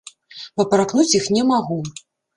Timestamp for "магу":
1.51-1.79